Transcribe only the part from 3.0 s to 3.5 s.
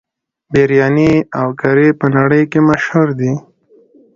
دي.